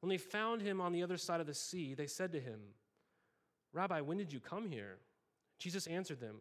[0.00, 2.60] When they found him on the other side of the sea, they said to him,
[3.72, 4.98] Rabbi, when did you come here?
[5.58, 6.36] Jesus answered them,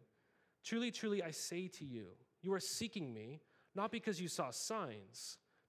[0.64, 2.06] Truly, truly, I say to you,
[2.42, 3.42] you are seeking me,
[3.74, 5.38] not because you saw signs,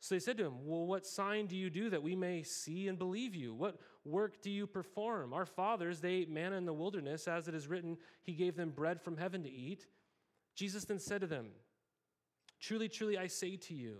[0.00, 2.88] So they said to him, Well, what sign do you do that we may see
[2.88, 3.54] and believe you?
[3.54, 5.32] What work do you perform?
[5.32, 8.70] Our fathers, they ate manna in the wilderness, as it is written, He gave them
[8.70, 9.86] bread from heaven to eat.
[10.54, 11.48] Jesus then said to them,
[12.60, 13.98] Truly, truly, I say to you,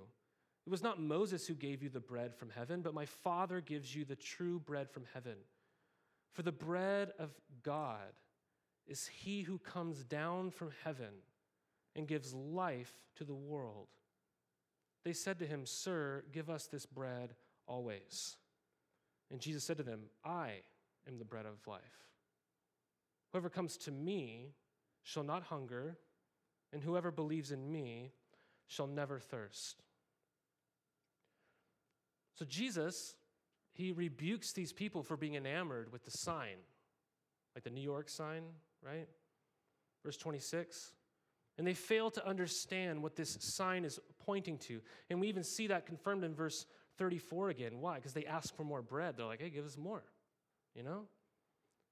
[0.67, 3.95] it was not Moses who gave you the bread from heaven, but my Father gives
[3.95, 5.37] you the true bread from heaven.
[6.33, 7.33] For the bread of
[7.63, 8.13] God
[8.87, 11.23] is he who comes down from heaven
[11.95, 13.89] and gives life to the world.
[15.07, 17.37] They said to him, Sir, give us this bread
[17.69, 18.35] always.
[19.31, 20.55] And Jesus said to them, I
[21.07, 21.81] am the bread of life.
[23.31, 24.51] Whoever comes to me
[25.05, 25.97] shall not hunger,
[26.73, 28.11] and whoever believes in me
[28.67, 29.85] shall never thirst.
[32.35, 33.15] So Jesus,
[33.75, 36.57] he rebukes these people for being enamored with the sign,
[37.55, 38.43] like the New York sign,
[38.85, 39.07] right?
[40.05, 40.96] Verse 26.
[41.59, 44.81] And they fail to understand what this sign is pointing to.
[45.09, 46.67] And we even see that confirmed in verse
[46.99, 47.81] 34 again.
[47.81, 47.97] Why?
[47.97, 49.17] Because they ask for more bread.
[49.17, 50.03] They're like, hey, give us more.
[50.75, 50.99] You know?
[50.99, 51.07] And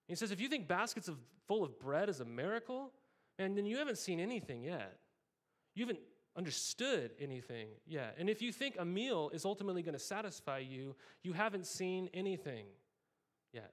[0.08, 2.92] he says, if you think baskets of, full of bread is a miracle,
[3.38, 4.98] and then you haven't seen anything yet.
[5.74, 6.00] You haven't
[6.36, 8.16] understood anything yet.
[8.18, 12.10] And if you think a meal is ultimately going to satisfy you, you haven't seen
[12.12, 12.66] anything
[13.52, 13.72] yet.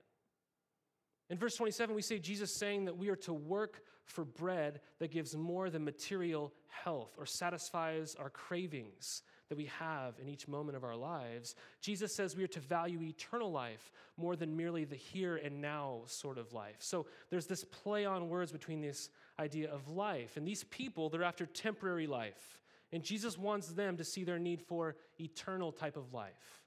[1.29, 5.11] In verse 27, we see Jesus saying that we are to work for bread that
[5.11, 10.77] gives more than material health or satisfies our cravings that we have in each moment
[10.77, 11.55] of our lives.
[11.81, 16.03] Jesus says we are to value eternal life more than merely the here and now
[16.05, 16.77] sort of life.
[16.79, 20.37] So there's this play on words between this idea of life.
[20.37, 22.61] And these people, they're after temporary life.
[22.93, 26.61] And Jesus wants them to see their need for eternal type of life.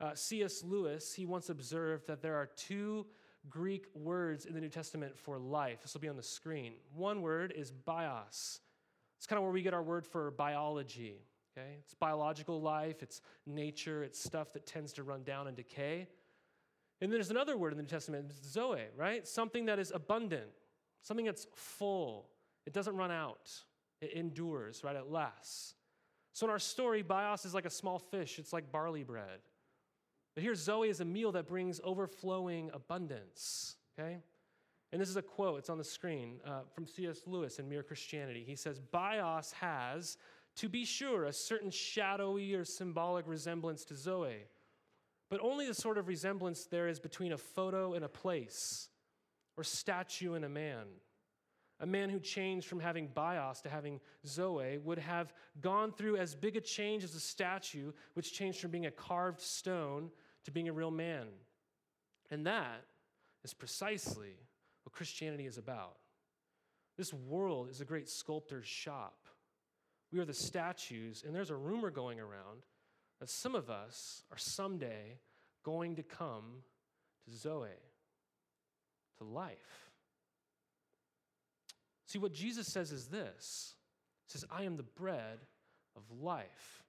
[0.00, 0.62] Uh, C.S.
[0.64, 3.06] Lewis, he once observed that there are two
[3.48, 5.82] Greek words in the New Testament for life.
[5.82, 6.74] This will be on the screen.
[6.94, 8.60] One word is bios.
[9.16, 11.22] It's kind of where we get our word for biology.
[11.56, 11.76] Okay?
[11.80, 16.06] It's biological life, it's nature, it's stuff that tends to run down and decay.
[17.00, 19.26] And then there's another word in the New Testament, zoe, right?
[19.26, 20.50] Something that is abundant,
[21.02, 22.28] something that's full.
[22.66, 23.50] It doesn't run out,
[24.00, 24.94] it endures, right?
[24.94, 25.74] It lasts.
[26.32, 29.40] So in our story, bios is like a small fish, it's like barley bread.
[30.34, 34.18] But here, Zoe is a meal that brings overflowing abundance, okay?
[34.92, 37.22] And this is a quote, it's on the screen uh, from C.S.
[37.26, 38.44] Lewis in Mere Christianity.
[38.46, 40.16] He says, Bios has,
[40.56, 44.46] to be sure, a certain shadowy or symbolic resemblance to Zoe,
[45.30, 48.88] but only the sort of resemblance there is between a photo and a place,
[49.56, 50.86] or statue and a man.
[51.80, 56.34] A man who changed from having bios to having Zoe would have gone through as
[56.34, 60.10] big a change as a statue, which changed from being a carved stone
[60.44, 61.26] to being a real man.
[62.30, 62.84] And that
[63.42, 64.36] is precisely
[64.84, 65.96] what Christianity is about.
[66.98, 69.26] This world is a great sculptor's shop.
[70.12, 72.66] We are the statues, and there's a rumor going around
[73.20, 75.18] that some of us are someday
[75.62, 76.62] going to come
[77.24, 77.68] to Zoe,
[79.18, 79.89] to life.
[82.10, 83.76] See, what Jesus says is this
[84.26, 85.38] He says, I am the bread
[85.96, 86.82] of life.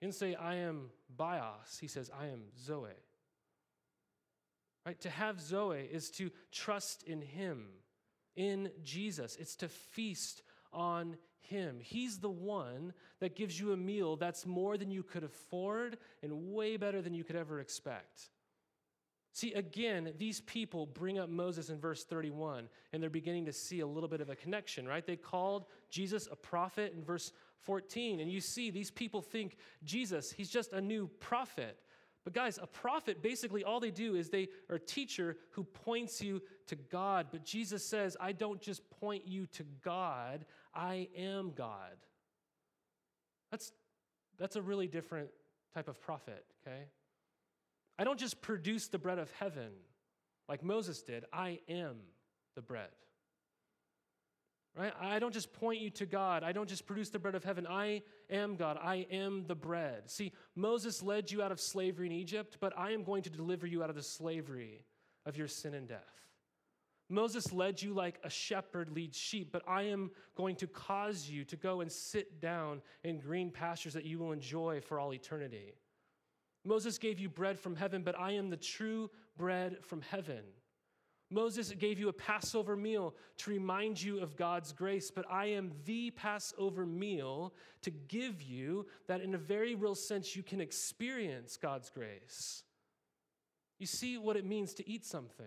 [0.00, 1.78] He didn't say, I am bios.
[1.80, 2.88] He says, I am Zoe.
[4.84, 5.00] Right?
[5.02, 7.66] To have Zoe is to trust in Him,
[8.34, 9.36] in Jesus.
[9.38, 11.78] It's to feast on Him.
[11.80, 16.52] He's the one that gives you a meal that's more than you could afford and
[16.52, 18.30] way better than you could ever expect.
[19.40, 23.80] See, again, these people bring up Moses in verse 31, and they're beginning to see
[23.80, 25.06] a little bit of a connection, right?
[25.06, 30.30] They called Jesus a prophet in verse 14, and you see these people think Jesus,
[30.30, 31.78] he's just a new prophet.
[32.22, 36.20] But guys, a prophet, basically all they do is they are a teacher who points
[36.20, 37.28] you to God.
[37.32, 41.96] But Jesus says, I don't just point you to God, I am God.
[43.50, 43.72] That's,
[44.38, 45.30] that's a really different
[45.72, 46.88] type of prophet, okay?
[48.00, 49.70] I don't just produce the bread of heaven
[50.50, 51.94] like Moses did, I am
[52.56, 52.88] the bread.
[54.76, 54.92] Right?
[55.00, 56.42] I don't just point you to God.
[56.42, 57.68] I don't just produce the bread of heaven.
[57.68, 58.76] I am God.
[58.82, 60.10] I am the bread.
[60.10, 63.64] See, Moses led you out of slavery in Egypt, but I am going to deliver
[63.64, 64.84] you out of the slavery
[65.24, 66.00] of your sin and death.
[67.08, 71.44] Moses led you like a shepherd leads sheep, but I am going to cause you
[71.44, 75.74] to go and sit down in green pastures that you will enjoy for all eternity.
[76.64, 80.42] Moses gave you bread from heaven, but I am the true bread from heaven.
[81.30, 85.70] Moses gave you a Passover meal to remind you of God's grace, but I am
[85.84, 91.56] the Passover meal to give you that, in a very real sense, you can experience
[91.56, 92.64] God's grace.
[93.78, 95.46] You see what it means to eat something.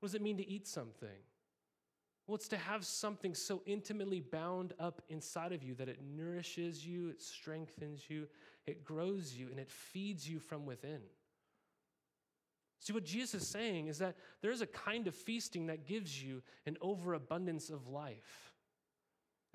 [0.00, 1.08] What does it mean to eat something?
[2.26, 6.84] Well, it's to have something so intimately bound up inside of you that it nourishes
[6.84, 8.26] you, it strengthens you,
[8.66, 11.00] it grows you, and it feeds you from within.
[12.80, 16.22] See, what Jesus is saying is that there is a kind of feasting that gives
[16.22, 18.52] you an overabundance of life.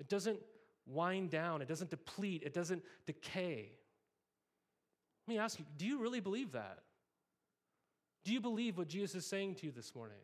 [0.00, 0.38] It doesn't
[0.86, 3.70] wind down, it doesn't deplete, it doesn't decay.
[5.26, 6.80] Let me ask you do you really believe that?
[8.24, 10.18] Do you believe what Jesus is saying to you this morning?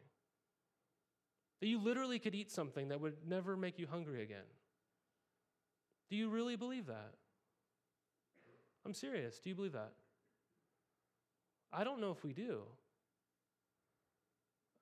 [1.60, 4.46] That you literally could eat something that would never make you hungry again?
[6.10, 7.14] Do you really believe that?
[8.88, 9.38] I'm serious.
[9.38, 9.92] Do you believe that?
[11.70, 12.62] I don't know if we do.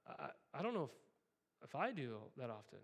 [0.09, 0.91] I, I don't know if,
[1.65, 2.79] if I do that often.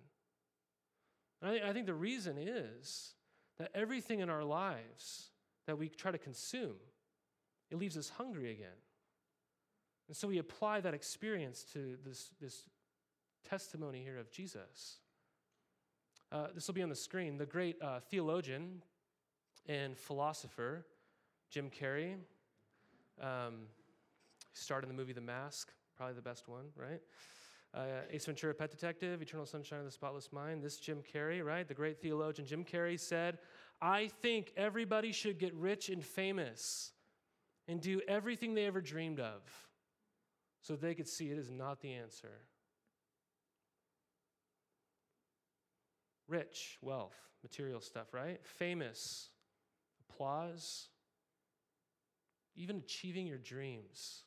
[1.41, 3.15] I, I think the reason is
[3.59, 5.31] that everything in our lives
[5.69, 6.75] that we try to consume,
[7.71, 8.81] it leaves us hungry again.
[10.09, 12.65] And so we apply that experience to this, this
[13.49, 14.97] testimony here of Jesus.
[16.33, 17.39] Uh, this will be on the screen.
[17.39, 18.83] The great uh, theologian
[19.69, 20.85] and philosopher,
[21.53, 22.15] Jim Carrey,
[23.21, 23.67] um,
[24.55, 27.01] starred in the movie The Mask, probably the best one, right?
[27.75, 30.63] Uh, Ace Ventura, Pet Detective, Eternal Sunshine of the Spotless Mind.
[30.63, 31.69] This Jim Carrey, right?
[31.69, 33.39] The great theologian Jim Carrey said,
[33.83, 36.93] I think everybody should get rich and famous
[37.69, 39.43] and do everything they ever dreamed of
[40.63, 42.41] so they could see it is not the answer.
[46.29, 48.41] Rich, wealth, material stuff, right?
[48.43, 49.29] Famous,
[50.09, 50.89] applause,
[52.55, 54.25] even achieving your dreams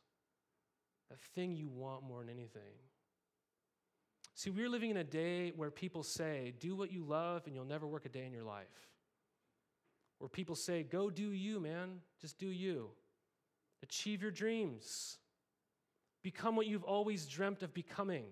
[1.10, 2.62] that thing you want more than anything.
[4.34, 7.66] See, we're living in a day where people say, do what you love and you'll
[7.66, 8.66] never work a day in your life.
[10.20, 12.00] Where people say, go do you, man.
[12.20, 12.90] Just do you.
[13.84, 15.18] Achieve your dreams.
[16.24, 18.26] Become what you've always dreamt of becoming.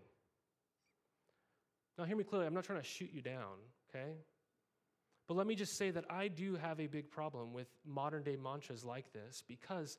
[1.98, 2.48] Now, hear me clearly.
[2.48, 4.14] I'm not trying to shoot you down, okay?
[5.28, 8.36] But let me just say that I do have a big problem with modern day
[8.36, 9.97] mantras like this because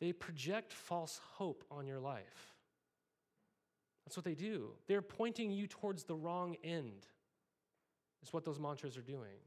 [0.00, 2.54] they project false hope on your life.
[4.04, 4.70] That's what they do.
[4.86, 7.06] They're pointing you towards the wrong end,
[8.22, 9.38] is what those mantras are doing.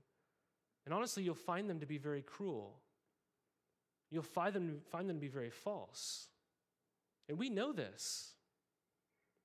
[0.85, 2.79] And honestly, you'll find them to be very cruel.
[4.11, 6.27] You'll find them, find them to be very false.
[7.27, 8.33] And we know this.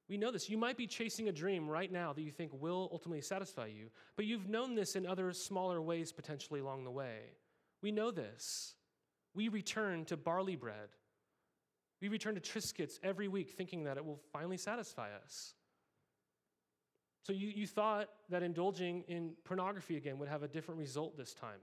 [0.09, 0.50] We know this.
[0.50, 3.88] You might be chasing a dream right now that you think will ultimately satisfy you,
[4.16, 7.20] but you've known this in other smaller ways potentially along the way.
[7.80, 8.74] We know this.
[9.34, 10.90] We return to barley bread.
[12.02, 15.55] We return to Triscuits every week thinking that it will finally satisfy us.
[17.22, 21.32] So you, you thought that indulging in pornography again would have a different result this
[21.32, 21.61] time.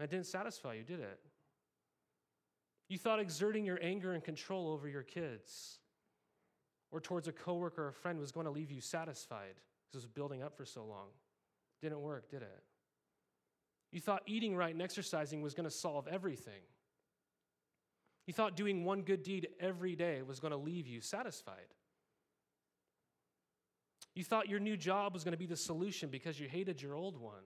[0.00, 1.20] That didn't satisfy you, did it?
[2.88, 5.78] You thought exerting your anger and control over your kids
[6.90, 9.54] or towards a coworker or a friend was going to leave you satisfied
[9.90, 11.08] because it was building up for so long.
[11.82, 12.62] Didn't work, did it?
[13.92, 16.62] You thought eating right and exercising was going to solve everything.
[18.26, 21.74] You thought doing one good deed every day was going to leave you satisfied.
[24.14, 26.94] You thought your new job was going to be the solution because you hated your
[26.94, 27.44] old one.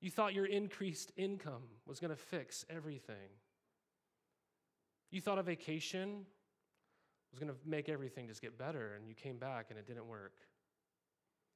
[0.00, 3.28] You thought your increased income was going to fix everything.
[5.10, 6.26] You thought a vacation
[7.32, 10.06] was going to make everything just get better, and you came back and it didn't
[10.06, 10.34] work.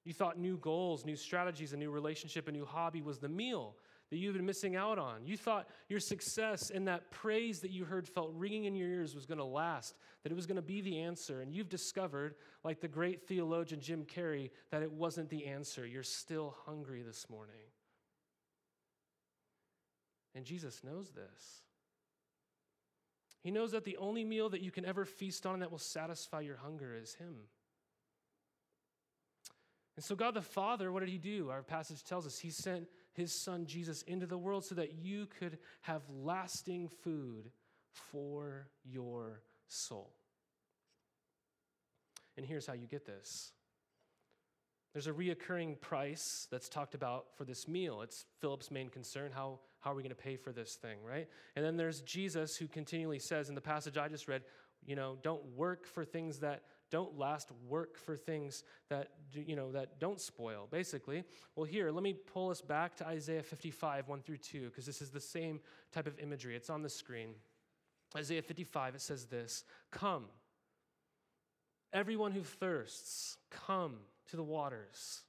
[0.05, 3.77] You thought new goals, new strategies, a new relationship, a new hobby was the meal
[4.11, 5.27] that you've been missing out on.
[5.27, 9.17] You thought your success and that praise that you heard felt ringing in your ears
[9.17, 11.41] was going to last, that it was going to be the answer.
[11.41, 15.85] And you've discovered, like the great theologian Jim Carrey, that it wasn't the answer.
[15.85, 17.57] You're still hungry this morning.
[20.37, 21.63] And Jesus knows this.
[23.47, 26.41] He knows that the only meal that you can ever feast on that will satisfy
[26.41, 27.37] your hunger is Him.
[29.95, 31.49] And so, God the Father, what did He do?
[31.49, 35.29] Our passage tells us He sent His Son Jesus into the world so that you
[35.39, 37.53] could have lasting food
[37.93, 40.13] for your soul.
[42.37, 43.53] And here's how you get this
[44.97, 48.01] there's a reoccurring price that's talked about for this meal.
[48.01, 49.31] It's Philip's main concern.
[49.31, 51.29] How, how are we going to pay for this thing, right?
[51.55, 54.41] And then there's Jesus who continually says in the passage I just read,
[54.87, 59.71] you know, don't work for things that don't last, work for things that, you know,
[59.73, 61.25] that don't spoil, basically.
[61.57, 65.03] Well, here, let me pull us back to Isaiah 55, 1 through 2, because this
[65.03, 65.61] is the same
[65.93, 66.57] type of imagery.
[66.57, 67.35] It's on the screen.
[68.17, 70.25] Isaiah 55, it says this Come,
[71.93, 73.97] everyone who thirsts, come
[74.29, 75.23] to the waters.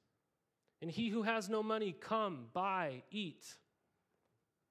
[0.82, 3.46] And he who has no money, come, buy, eat.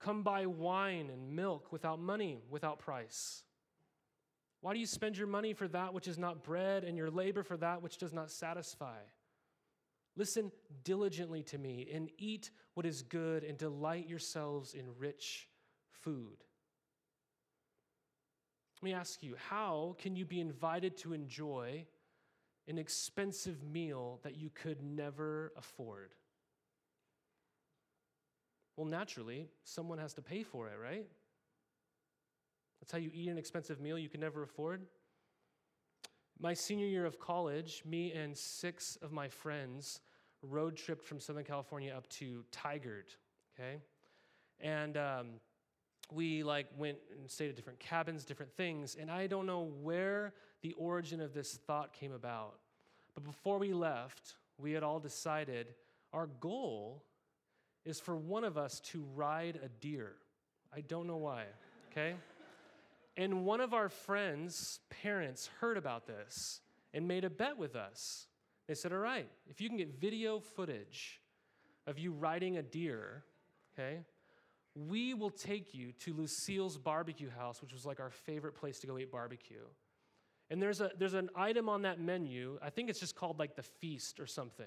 [0.00, 3.42] Come buy wine and milk without money, without price.
[4.60, 7.42] Why do you spend your money for that which is not bread and your labor
[7.42, 8.98] for that which does not satisfy?
[10.16, 10.50] Listen
[10.82, 15.48] diligently to me and eat what is good and delight yourselves in rich
[15.90, 16.44] food.
[18.76, 21.86] Let me ask you, how can you be invited to enjoy
[22.68, 26.14] an expensive meal that you could never afford?
[28.76, 31.06] Well, naturally, someone has to pay for it, right?
[32.80, 34.82] That's how you eat an expensive meal you can never afford.
[36.38, 40.00] My senior year of college, me and six of my friends
[40.42, 43.16] road tripped from Southern California up to Tigard,
[43.58, 43.80] okay?
[44.60, 45.26] And um,
[46.12, 50.34] we like went and stayed at different cabins, different things, and I don't know where
[50.62, 52.54] the origin of this thought came about.
[53.14, 55.74] But before we left, we had all decided
[56.12, 57.02] our goal
[57.84, 60.12] is for one of us to ride a deer.
[60.74, 61.44] I don't know why,
[61.90, 62.14] okay?
[63.16, 66.60] And one of our friends' parents heard about this
[66.92, 68.26] and made a bet with us.
[68.66, 71.20] They said, All right, if you can get video footage
[71.86, 73.24] of you riding a deer,
[73.72, 74.00] okay,
[74.74, 78.86] we will take you to Lucille's barbecue house, which was like our favorite place to
[78.86, 79.64] go eat barbecue.
[80.50, 83.56] And there's, a, there's an item on that menu, I think it's just called like
[83.56, 84.66] the feast or something.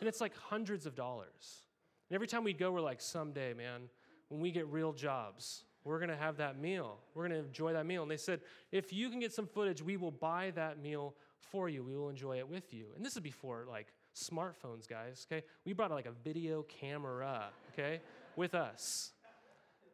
[0.00, 1.62] And it's like hundreds of dollars.
[2.10, 3.88] And every time we go, we're like, someday, man,
[4.28, 6.98] when we get real jobs, we're going to have that meal.
[7.14, 8.02] We're going to enjoy that meal.
[8.02, 8.40] And they said,
[8.72, 11.82] if you can get some footage, we will buy that meal for you.
[11.82, 12.86] We will enjoy it with you.
[12.96, 15.44] And this is before like smartphones, guys, okay?
[15.64, 18.00] We brought like a video camera, okay,
[18.36, 19.12] with us.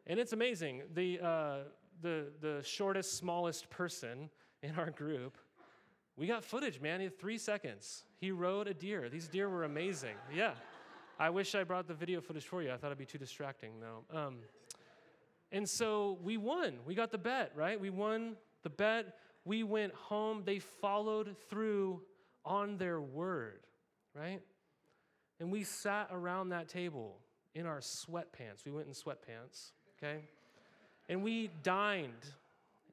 [0.07, 0.83] And it's amazing.
[0.93, 1.57] The, uh,
[2.01, 4.29] the, the shortest, smallest person
[4.63, 5.37] in our group,
[6.17, 7.01] we got footage, man.
[7.01, 8.03] Had three seconds.
[8.19, 9.09] He rode a deer.
[9.09, 10.15] These deer were amazing.
[10.33, 10.53] Yeah.
[11.19, 12.71] I wish I brought the video footage for you.
[12.71, 14.17] I thought it'd be too distracting, though.
[14.17, 14.37] Um,
[15.51, 16.75] and so we won.
[16.85, 17.79] We got the bet, right?
[17.79, 19.17] We won the bet.
[19.45, 20.43] We went home.
[20.45, 22.01] They followed through
[22.45, 23.61] on their word,
[24.15, 24.41] right?
[25.39, 27.17] And we sat around that table
[27.55, 28.65] in our sweatpants.
[28.65, 30.21] We went in sweatpants, okay?
[31.09, 32.25] And we dined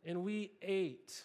[0.04, 1.24] and we ate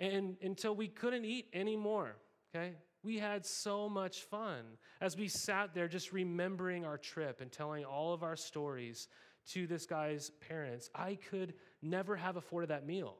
[0.00, 2.16] and until we couldn't eat anymore,
[2.54, 2.72] okay?
[3.02, 4.64] We had so much fun
[5.00, 9.08] as we sat there just remembering our trip and telling all of our stories
[9.50, 10.90] to this guy's parents.
[10.94, 13.16] I could never have afforded that meal.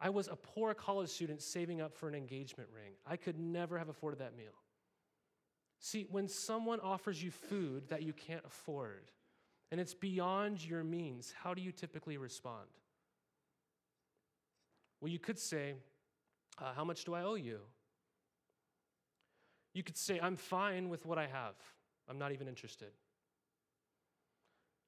[0.00, 2.92] I was a poor college student saving up for an engagement ring.
[3.06, 4.52] I could never have afforded that meal.
[5.78, 9.10] See, when someone offers you food that you can't afford
[9.70, 12.68] and it's beyond your means, how do you typically respond?
[15.02, 15.74] Well, you could say,
[16.58, 17.58] uh, How much do I owe you?
[19.74, 21.54] You could say, I'm fine with what I have.
[22.08, 22.92] I'm not even interested.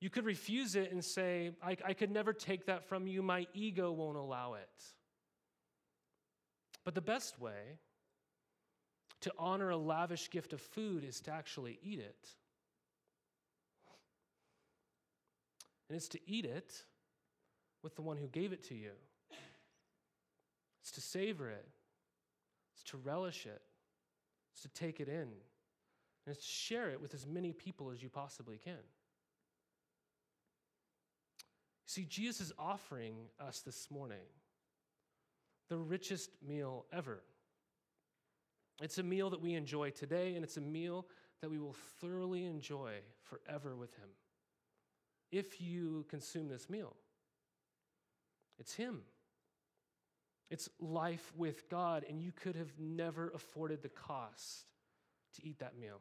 [0.00, 3.22] You could refuse it and say, I, I could never take that from you.
[3.22, 4.84] My ego won't allow it.
[6.84, 7.78] But the best way
[9.22, 12.28] to honor a lavish gift of food is to actually eat it.
[15.88, 16.84] And it's to eat it
[17.82, 18.92] with the one who gave it to you.
[20.84, 21.66] It's to savor it.
[22.74, 23.62] It's to relish it.
[24.52, 25.22] It's to take it in.
[25.22, 25.30] And
[26.26, 28.74] it's to share it with as many people as you possibly can.
[31.86, 34.26] See, Jesus is offering us this morning
[35.70, 37.22] the richest meal ever.
[38.82, 41.06] It's a meal that we enjoy today, and it's a meal
[41.40, 44.10] that we will thoroughly enjoy forever with Him
[45.32, 46.94] if you consume this meal.
[48.58, 49.00] It's Him.
[50.50, 54.66] It's life with God, and you could have never afforded the cost
[55.36, 56.00] to eat that meal.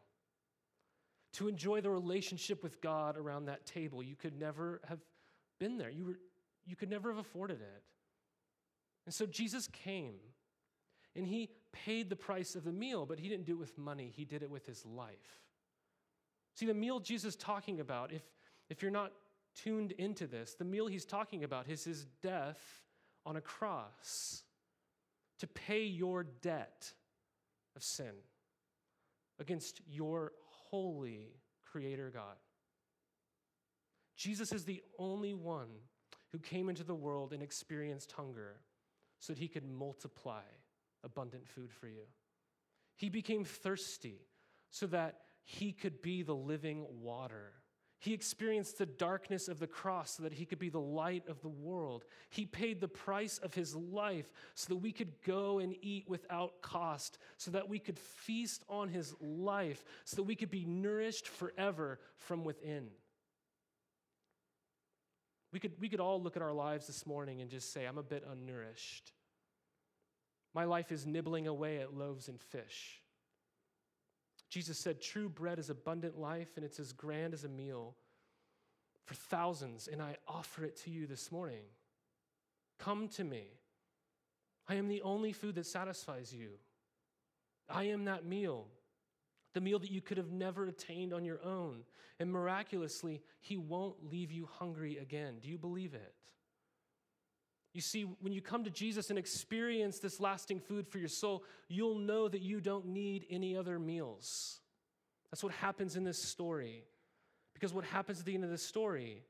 [1.34, 5.00] To enjoy the relationship with God around that table, you could never have
[5.60, 5.89] been there.
[5.89, 6.20] You, were,
[6.66, 7.84] you could never have afforded it.
[9.06, 10.16] And so Jesus came
[11.16, 14.12] and he paid the price of the meal, but he didn't do it with money,
[14.16, 15.41] he did it with his life.
[16.56, 18.22] See, the meal Jesus is talking about, if,
[18.70, 19.12] if you're not
[19.56, 22.83] tuned into this, the meal he's talking about is his death
[23.26, 24.43] on a cross
[25.39, 26.93] to pay your debt
[27.76, 28.13] of sin
[29.39, 30.32] against your
[30.69, 31.34] holy
[31.65, 32.38] Creator God.
[34.15, 35.69] Jesus is the only one
[36.32, 38.57] who came into the world and experienced hunger
[39.19, 40.43] so that he could multiply
[41.03, 42.03] abundant food for you.
[42.95, 44.21] He became thirsty
[44.69, 47.53] so that he could be the living water.
[48.04, 51.41] He experienced the darkness of the cross so that he could be the light of
[51.41, 52.04] the world.
[52.30, 56.62] He paid the price of his life so that we could go and eat without
[56.62, 61.30] cost, so that we could feast on his life, so that we could be nourished
[61.30, 62.89] forever from within.
[65.54, 67.97] We could, we could all look at our lives this morning and just say, I'm
[67.97, 69.14] a bit unnourished.
[70.54, 72.99] My life is nibbling away at loaves and fish.
[74.54, 77.95] Jesus said, True bread is abundant life, and it's as grand as a meal
[79.04, 81.64] for thousands, and I offer it to you this morning.
[82.78, 83.45] Come to me.
[84.70, 86.51] I am the only food that satisfies you.
[87.68, 88.68] I am that meal
[89.54, 91.84] the meal that you could have never attained on your own.
[92.20, 95.36] And miraculously, He won't leave you hungry again.
[95.41, 96.14] Do you believe it?
[97.74, 101.43] You see, when you come to Jesus and experience this lasting food for your soul,
[101.67, 104.59] you'll know that you don't need any other meals.
[105.32, 106.84] That's what happens in this story.
[107.53, 109.24] Because what happens at the end of this story,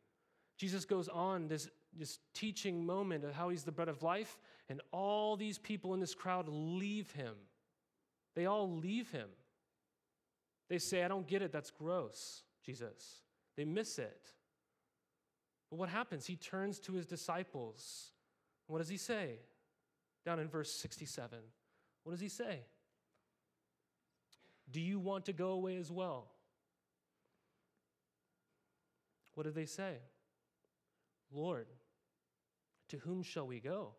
[0.58, 4.38] Jesus goes on this, this teaching moment of how he's the bread of life,
[4.68, 7.36] and all these people in this crowd leave him.
[8.36, 9.30] They all leave him.
[10.70, 11.52] They say, I don't get it.
[11.52, 13.22] That's gross, Jesus.
[13.56, 14.32] They miss it.
[15.70, 16.26] But what happens?
[16.26, 18.13] He turns to his disciples.
[18.74, 19.38] What does he say?
[20.26, 21.38] Down in verse 67.
[22.02, 22.62] What does he say?
[24.72, 26.32] Do you want to go away as well?
[29.36, 29.98] What did they say?
[31.32, 31.68] Lord,
[32.90, 33.90] to whom shall we go?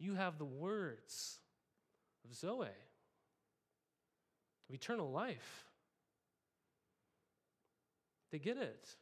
[0.00, 1.38] You have the words
[2.24, 2.66] of Zoe,
[4.68, 5.66] of eternal life.
[8.32, 8.96] They get it.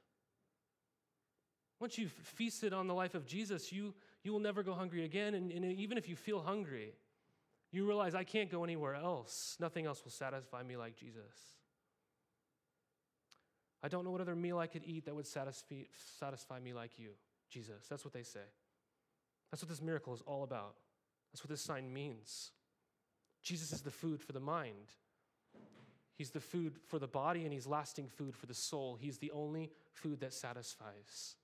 [1.81, 5.35] Once you've feasted on the life of Jesus, you, you will never go hungry again.
[5.35, 6.93] And, and even if you feel hungry,
[7.72, 9.57] you realize I can't go anywhere else.
[9.59, 11.57] Nothing else will satisfy me like Jesus.
[13.83, 15.85] I don't know what other meal I could eat that would satisfy,
[16.18, 17.12] satisfy me like you,
[17.49, 17.87] Jesus.
[17.89, 18.41] That's what they say.
[19.51, 20.74] That's what this miracle is all about.
[21.33, 22.51] That's what this sign means.
[23.43, 24.93] Jesus is the food for the mind.
[26.14, 28.99] He's the food for the body, and He's lasting food for the soul.
[29.01, 31.37] He's the only food that satisfies.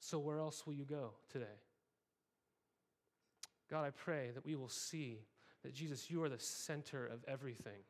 [0.00, 1.46] So, where else will you go today?
[3.70, 5.18] God, I pray that we will see
[5.62, 7.82] that Jesus, you are the center of everything.